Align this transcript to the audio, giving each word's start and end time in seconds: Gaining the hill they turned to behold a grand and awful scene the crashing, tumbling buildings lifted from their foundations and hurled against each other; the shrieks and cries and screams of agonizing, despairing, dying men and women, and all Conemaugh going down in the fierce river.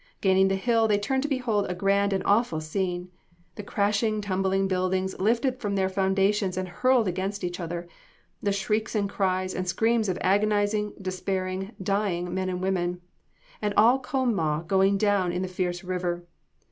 Gaining 0.19 0.47
the 0.47 0.55
hill 0.55 0.87
they 0.87 0.97
turned 0.97 1.21
to 1.21 1.29
behold 1.29 1.67
a 1.69 1.75
grand 1.75 2.11
and 2.11 2.23
awful 2.25 2.59
scene 2.59 3.11
the 3.53 3.61
crashing, 3.61 4.19
tumbling 4.19 4.67
buildings 4.67 5.15
lifted 5.19 5.59
from 5.61 5.75
their 5.75 5.89
foundations 5.89 6.57
and 6.57 6.67
hurled 6.67 7.07
against 7.07 7.43
each 7.43 7.59
other; 7.59 7.87
the 8.41 8.51
shrieks 8.51 8.95
and 8.95 9.07
cries 9.07 9.53
and 9.53 9.67
screams 9.67 10.09
of 10.09 10.17
agonizing, 10.21 10.93
despairing, 10.99 11.75
dying 11.83 12.33
men 12.33 12.49
and 12.49 12.63
women, 12.63 12.99
and 13.61 13.75
all 13.77 13.99
Conemaugh 13.99 14.63
going 14.63 14.97
down 14.97 15.31
in 15.31 15.43
the 15.43 15.47
fierce 15.47 15.83
river. 15.83 16.25